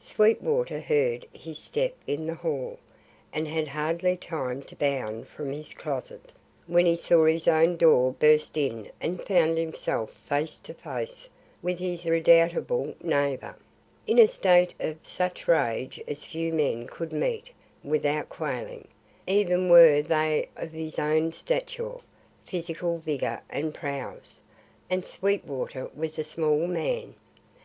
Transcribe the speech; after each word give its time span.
Sweetwater 0.00 0.80
heard 0.80 1.28
his 1.32 1.60
step 1.60 1.94
in 2.08 2.26
the 2.26 2.34
hall 2.34 2.76
and 3.32 3.46
had 3.46 3.68
hardly 3.68 4.16
time 4.16 4.62
to 4.62 4.74
bound 4.74 5.28
from 5.28 5.52
his 5.52 5.72
closet, 5.74 6.32
when 6.66 6.84
he 6.86 6.96
saw 6.96 7.24
his 7.24 7.46
own 7.46 7.76
door 7.76 8.12
burst 8.18 8.56
in 8.56 8.90
and 9.00 9.22
found 9.22 9.56
himself 9.56 10.12
face 10.28 10.58
to 10.58 10.74
face 10.74 11.28
with 11.62 11.78
his 11.78 12.04
redoubtable 12.04 12.96
neighbour, 13.00 13.56
in 14.08 14.18
a 14.18 14.26
state 14.26 14.74
of 14.80 14.98
such 15.04 15.46
rage 15.46 16.02
as 16.08 16.24
few 16.24 16.52
men 16.52 16.88
could 16.88 17.12
meet 17.12 17.52
without 17.84 18.28
quailing, 18.28 18.88
even 19.28 19.68
were 19.68 20.02
they 20.02 20.48
of 20.56 20.72
his 20.72 20.98
own 20.98 21.32
stature, 21.32 21.98
physical 22.44 22.98
vigour 22.98 23.40
and 23.50 23.72
prowess; 23.72 24.40
and 24.90 25.04
Sweetwater 25.04 25.88
was 25.94 26.18
a 26.18 26.24
small 26.24 26.66
man. 26.66 27.14